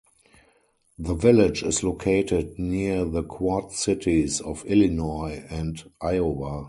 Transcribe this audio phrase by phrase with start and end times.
[0.97, 6.59] The village is located near the Quad Cities of Illinois and Iowa.